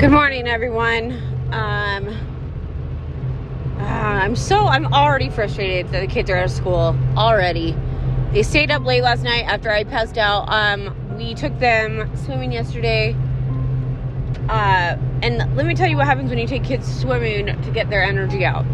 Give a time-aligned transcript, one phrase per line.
[0.00, 1.12] Good morning, everyone.
[1.52, 2.08] Um,
[3.78, 7.76] uh, I'm so I'm already frustrated that the kids are out of school already.
[8.32, 10.48] They stayed up late last night after I passed out.
[10.48, 13.14] Um, we took them swimming yesterday.
[14.48, 17.90] Uh, and let me tell you what happens when you take kids swimming to get
[17.90, 18.64] their energy out.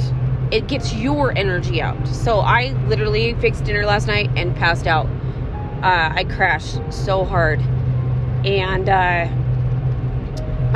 [0.53, 2.07] It gets your energy out.
[2.07, 5.07] So I literally fixed dinner last night and passed out.
[5.83, 7.59] Uh, I crashed so hard,
[8.45, 8.89] and.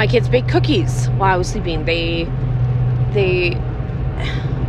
[0.00, 1.84] My kids baked cookies while I was sleeping.
[1.84, 2.24] They
[3.12, 3.50] they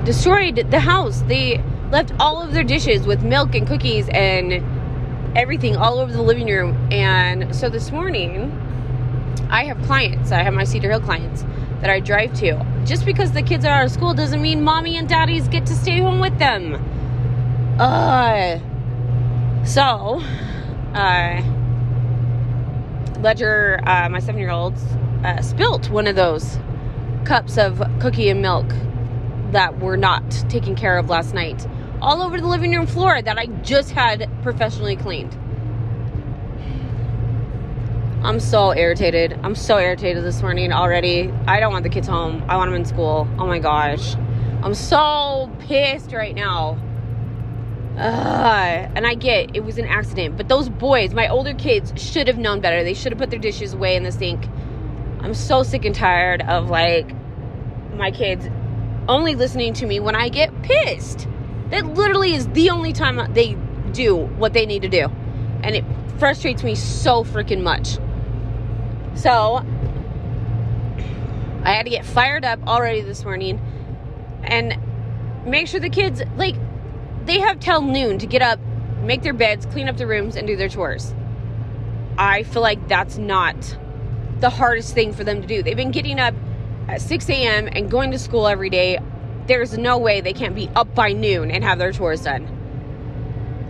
[0.03, 1.21] destroyed the house.
[1.21, 4.61] They left all of their dishes with milk and cookies and
[5.37, 6.75] everything all over the living room.
[6.91, 8.51] And so this morning,
[9.49, 10.33] I have clients.
[10.33, 11.43] I have my Cedar Hill clients
[11.79, 12.65] that I drive to.
[12.83, 15.75] Just because the kids are out of school doesn't mean mommy and daddies get to
[15.75, 16.75] stay home with them.
[17.79, 18.59] Uh
[19.63, 20.21] so
[20.93, 21.41] uh
[23.21, 24.81] Ledger, uh, my seven year olds,
[25.23, 26.57] uh, spilt one of those
[27.25, 28.65] cups of cookie and milk
[29.51, 31.67] that were not taken care of last night
[32.01, 35.37] all over the living room floor that I just had professionally cleaned.
[38.23, 39.39] I'm so irritated.
[39.43, 41.31] I'm so irritated this morning already.
[41.47, 42.43] I don't want the kids home.
[42.47, 43.27] I want them in school.
[43.37, 44.15] Oh my gosh.
[44.63, 46.79] I'm so pissed right now.
[47.97, 52.27] Uh, and I get it was an accident, but those boys, my older kids, should
[52.27, 52.83] have known better.
[52.83, 54.45] They should have put their dishes away in the sink
[55.21, 57.13] I'm so sick and tired of like
[57.95, 58.47] my kids
[59.07, 61.27] only listening to me when I get pissed.
[61.69, 63.53] That literally is the only time they
[63.91, 65.07] do what they need to do.
[65.63, 65.85] And it
[66.17, 67.97] frustrates me so freaking much.
[69.15, 69.63] So,
[71.63, 73.59] I had to get fired up already this morning
[74.43, 74.77] and
[75.45, 76.55] make sure the kids, like,
[77.25, 78.59] they have till noon to get up,
[79.03, 81.13] make their beds, clean up the rooms, and do their chores.
[82.17, 83.77] I feel like that's not
[84.41, 85.63] the hardest thing for them to do.
[85.63, 86.33] They've been getting up
[86.87, 87.69] at 6 a.m.
[87.71, 88.99] and going to school every day.
[89.47, 92.57] There's no way they can't be up by noon and have their chores done.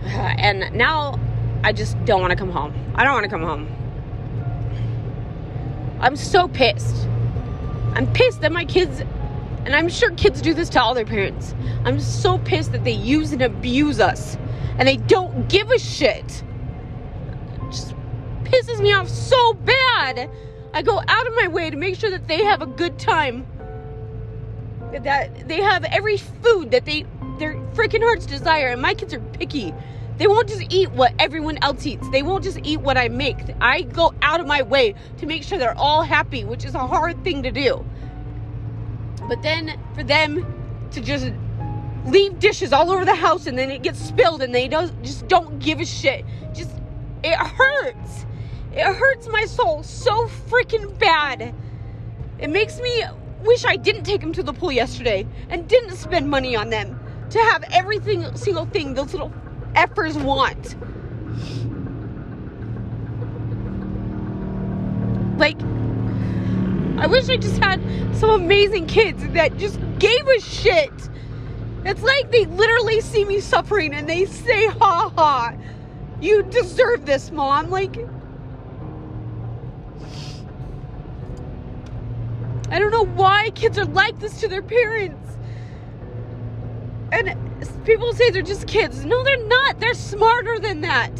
[0.12, 1.20] And now
[1.62, 2.74] I just don't want to come home.
[2.96, 3.68] I don't want to come home.
[6.00, 7.06] I'm so pissed.
[7.94, 9.00] I'm pissed that my kids,
[9.64, 11.54] and I'm sure kids do this to all their parents.
[11.84, 14.36] I'm so pissed that they use and abuse us
[14.78, 16.42] and they don't give a shit.
[17.54, 17.94] It just
[18.44, 20.30] pisses me off so bad.
[20.74, 23.46] I go out of my way to make sure that they have a good time.
[24.92, 27.06] That they have every food that they
[27.38, 28.68] their freaking hearts desire.
[28.68, 29.74] And my kids are picky.
[30.18, 32.08] They won't just eat what everyone else eats.
[32.10, 33.38] They won't just eat what I make.
[33.60, 36.86] I go out of my way to make sure they're all happy, which is a
[36.86, 37.84] hard thing to do.
[39.28, 40.46] But then for them
[40.92, 41.32] to just
[42.06, 45.28] leave dishes all over the house and then it gets spilled and they don't just
[45.28, 46.24] don't give a shit.
[46.52, 46.70] Just
[47.22, 48.26] it hurts.
[48.72, 51.54] It hurts my soul so freaking bad.
[52.38, 53.04] It makes me
[53.44, 56.98] wish I didn't take them to the pool yesterday and didn't spend money on them
[57.30, 59.32] to have everything single thing those little
[59.74, 60.76] effers want.
[65.38, 65.60] Like,
[66.98, 67.80] I wish I just had
[68.14, 70.92] some amazing kids that just gave a shit.
[71.84, 75.54] It's like they literally see me suffering and they say, ha ha,
[76.20, 77.70] you deserve this, mom.
[77.70, 77.96] Like,
[82.72, 85.36] I don't know why kids are like this to their parents.
[87.12, 87.36] And
[87.84, 89.04] people say they're just kids.
[89.04, 89.78] No, they're not.
[89.78, 91.12] They're smarter than that.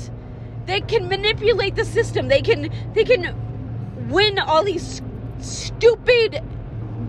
[0.65, 2.29] They can manipulate the system.
[2.29, 5.03] They can they can win all these
[5.41, 6.43] stupid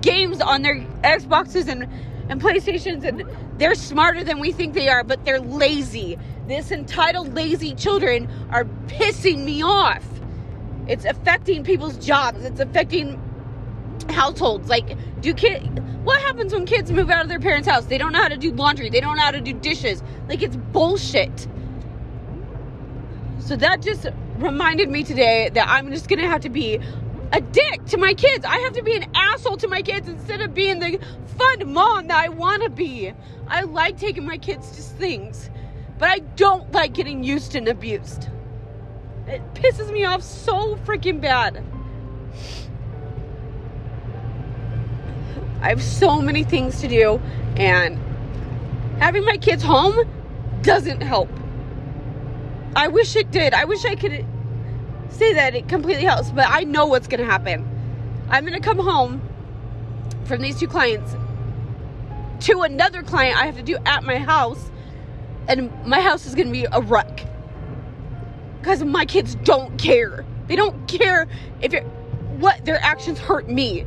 [0.01, 1.87] games on their Xboxes and
[2.29, 3.23] and PlayStations and
[3.57, 6.17] they're smarter than we think they are, but they're lazy.
[6.47, 10.03] This entitled lazy children are pissing me off.
[10.87, 12.43] It's affecting people's jobs.
[12.43, 13.21] It's affecting
[14.11, 14.69] households.
[14.69, 15.65] Like, do kids,
[16.03, 17.85] what happens when kids move out of their parents' house?
[17.85, 20.03] They don't know how to do laundry, they don't know how to do dishes.
[20.27, 21.47] Like, it's bullshit.
[23.39, 24.05] So that just
[24.37, 26.79] reminded me today that I'm just gonna have to be
[27.33, 28.45] a dick to my kids.
[28.45, 30.99] I have to be an asshole to my kids instead of being the
[31.37, 33.13] fun mom that I wanna be.
[33.47, 35.49] I like taking my kids to things,
[35.97, 38.29] but I don't like getting used and abused.
[39.27, 41.63] It pisses me off so freaking bad.
[45.63, 47.21] I have so many things to do,
[47.55, 47.97] and
[48.99, 49.97] having my kids home
[50.61, 51.29] doesn't help.
[52.75, 53.53] I wish it did.
[53.53, 54.25] I wish I could
[55.07, 57.65] say that it completely helps, but I know what's going to happen.
[58.29, 59.21] I'm going to come home
[60.25, 61.15] from these two clients
[62.41, 64.69] to another client I have to do at my house,
[65.47, 67.25] and my house is going to be a wreck
[68.59, 70.25] because my kids don't care.
[70.47, 71.27] They don't care
[71.61, 71.73] if
[72.39, 73.85] what their actions hurt me.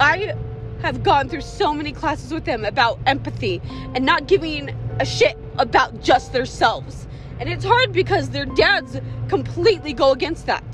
[0.00, 0.34] I
[0.80, 3.60] have gone through so many classes with them about empathy
[3.94, 7.06] and not giving a shit about just themselves.
[7.38, 8.98] And it's hard because their dads
[9.28, 10.64] completely go against that.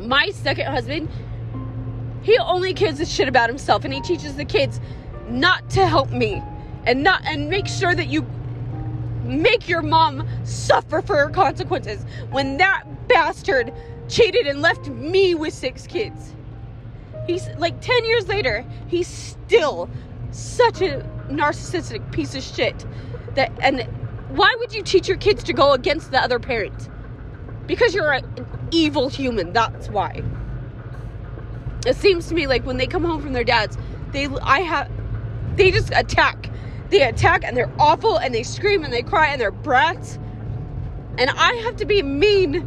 [0.00, 1.10] My second husband,
[2.22, 4.80] he only cares a shit about himself and he teaches the kids
[5.28, 6.42] not to help me
[6.86, 8.26] and not and make sure that you
[9.22, 13.72] make your mom suffer for her consequences when that bastard
[14.08, 16.33] cheated and left me with six kids.
[17.26, 19.88] He's like 10 years later, he's still
[20.30, 22.84] such a narcissistic piece of shit.
[23.34, 23.82] That and
[24.36, 26.88] why would you teach your kids to go against the other parent?
[27.66, 29.52] Because you're an evil human.
[29.52, 30.22] That's why.
[31.86, 33.76] It seems to me like when they come home from their dads,
[34.12, 34.90] they I have
[35.56, 36.50] they just attack.
[36.90, 40.18] They attack and they're awful and they scream and they cry and they're brats.
[41.16, 42.66] And I have to be mean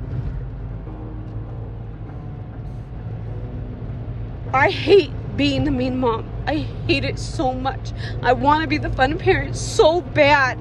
[4.53, 6.29] I hate being the mean mom.
[6.45, 6.57] I
[6.87, 7.91] hate it so much.
[8.21, 10.57] I want to be the fun parent so bad.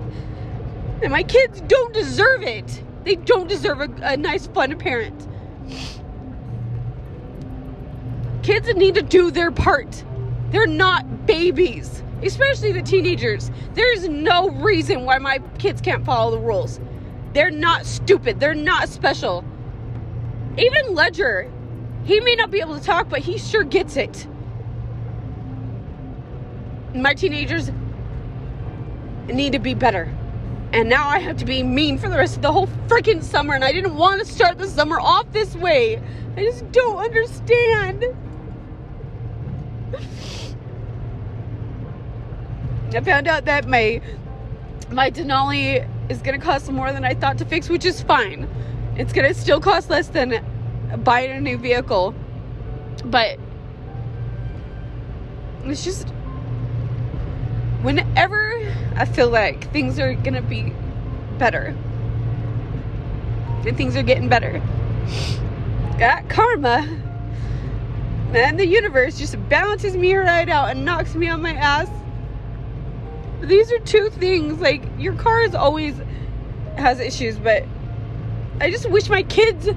[1.03, 2.83] And my kids don't deserve it.
[3.05, 5.27] They don't deserve a, a nice, fun parent.
[8.43, 10.05] Kids need to do their part.
[10.51, 13.51] They're not babies, especially the teenagers.
[13.75, 16.81] There's no reason why my kids can't follow the rules.
[17.33, 18.41] They're not stupid.
[18.41, 19.45] They're not special.
[20.57, 21.51] Even Ledger,
[22.07, 24.29] he may not be able to talk, but he sure gets it.
[26.95, 27.73] My teenagers
[29.27, 30.15] need to be better.
[30.73, 33.55] And now I have to be mean for the rest of the whole freaking summer.
[33.55, 36.01] And I didn't want to start the summer off this way.
[36.37, 38.05] I just don't understand.
[42.95, 44.01] I found out that my
[44.91, 48.49] my Denali is gonna cost more than I thought to fix, which is fine.
[48.97, 50.45] It's gonna still cost less than
[51.05, 52.15] buying a new vehicle.
[53.05, 53.39] But
[55.65, 56.09] it's just
[57.83, 58.53] whenever
[58.97, 60.73] I feel like things are gonna be
[61.39, 61.77] better
[63.67, 64.61] and things are getting better,
[65.99, 67.03] that karma
[68.35, 71.89] and the universe just balances me right out and knocks me on my ass.
[73.41, 75.95] These are two things like your car is always
[76.77, 77.65] has issues, but
[78.61, 79.69] I just wish my kids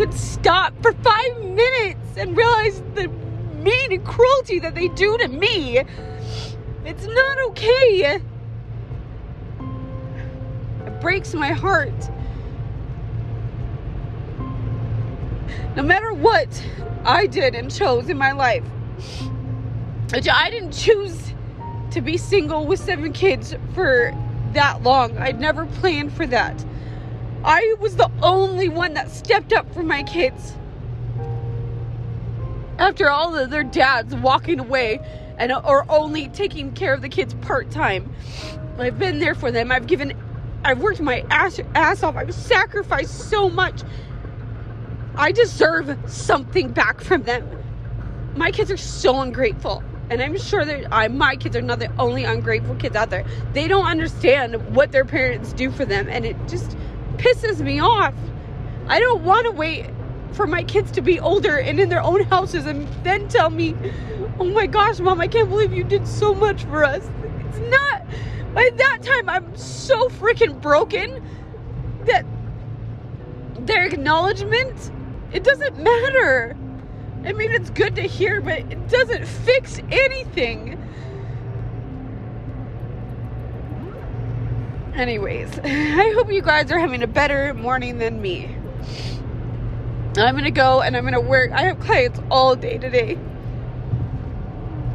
[0.00, 3.06] could stop for five minutes and realize the
[3.62, 5.78] mean cruelty that they do to me.
[6.86, 8.18] It's not okay.
[10.86, 11.92] It breaks my heart.
[15.76, 16.48] No matter what
[17.04, 18.64] I did and chose in my life,
[20.14, 21.34] which I didn't choose
[21.90, 24.14] to be single with seven kids for
[24.54, 25.18] that long.
[25.18, 26.64] I'd never planned for that.
[27.44, 30.54] I was the only one that stepped up for my kids.
[32.78, 35.00] After all of their dads walking away
[35.38, 38.12] and or only taking care of the kids part time,
[38.78, 39.72] I've been there for them.
[39.72, 40.14] I've given,
[40.64, 42.16] I've worked my ass ass off.
[42.16, 43.82] I've sacrificed so much.
[45.16, 47.48] I deserve something back from them.
[48.36, 49.82] My kids are so ungrateful.
[50.10, 53.24] And I'm sure that I, my kids are not the only ungrateful kids out there.
[53.52, 56.08] They don't understand what their parents do for them.
[56.08, 56.76] And it just,
[57.20, 58.14] pisses me off.
[58.88, 59.86] I don't want to wait
[60.32, 63.76] for my kids to be older and in their own houses and then tell me,
[64.38, 67.08] oh my gosh, mom, I can't believe you did so much for us.
[67.48, 68.06] It's not,
[68.54, 71.22] by that time, I'm so freaking broken
[72.06, 72.24] that
[73.58, 74.90] their acknowledgement,
[75.32, 76.56] it doesn't matter.
[77.24, 80.79] I mean, it's good to hear, but it doesn't fix anything.
[85.00, 88.54] Anyways, I hope you guys are having a better morning than me.
[90.18, 91.52] I'm gonna go and I'm gonna work.
[91.52, 93.14] I have clients all day today.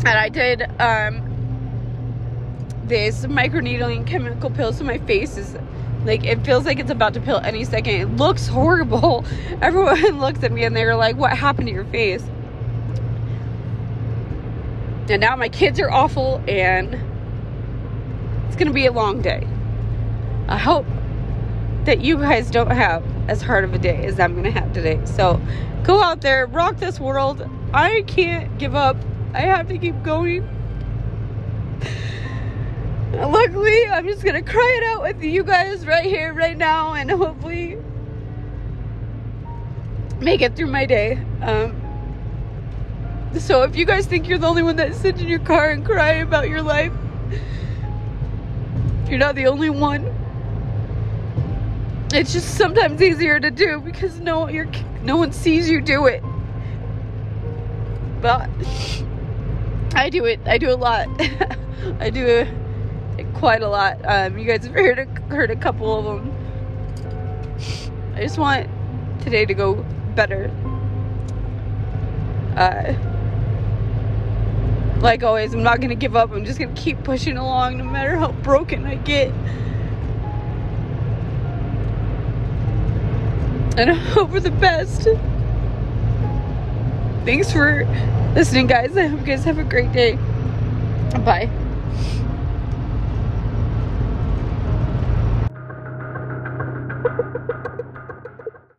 [0.06, 1.24] And I did um
[2.84, 5.58] this microneedling chemical peels so my face is
[6.04, 7.96] like it feels like it's about to peel any second.
[7.96, 9.26] It looks horrible.
[9.60, 12.24] Everyone looks at me and they're like, What happened to your face?
[15.10, 16.94] And now my kids are awful and
[18.46, 19.48] it's gonna be a long day.
[20.48, 20.86] I hope
[21.86, 25.00] that you guys don't have as hard of a day as I'm gonna have today.
[25.06, 25.42] So
[25.84, 27.48] go out there, rock this world.
[27.74, 28.98] I can't give up.
[29.34, 30.48] I have to keep going.
[33.14, 37.10] Luckily, I'm just gonna cry it out with you guys right here, right now, and
[37.10, 37.78] hopefully
[40.20, 41.20] make it through my day.
[41.42, 41.82] Um,
[43.40, 45.86] so if you guys think you're the only one that sits in your car and
[45.86, 46.94] cry about your life,
[49.08, 50.25] you're not the only one
[52.16, 54.68] it's just sometimes easier to do because no your
[55.04, 56.24] No one sees you do it.
[58.22, 58.50] But
[59.94, 60.40] I do it.
[60.46, 61.08] I do a lot.
[62.00, 62.48] I do it
[63.34, 64.00] quite a lot.
[64.06, 66.32] Um, you guys have heard a, heard a couple of them.
[68.16, 68.70] I just want
[69.22, 69.76] today to go
[70.16, 70.50] better.
[72.56, 72.94] Uh,
[75.02, 76.32] like always, I'm not gonna give up.
[76.32, 79.32] I'm just gonna keep pushing along no matter how broken I get.
[83.78, 85.08] And I hope for the best.
[87.26, 87.86] Thanks for
[88.36, 88.96] listening, guys.
[88.96, 90.16] I hope you guys have a great day.
[91.26, 91.50] Bye.